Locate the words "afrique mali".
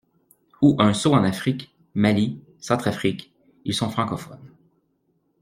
1.23-2.41